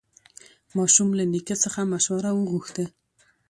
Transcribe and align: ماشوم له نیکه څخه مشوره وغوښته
ماشوم 0.77 1.09
له 1.17 1.23
نیکه 1.31 1.55
څخه 1.63 1.79
مشوره 1.91 2.29
وغوښته 2.33 2.85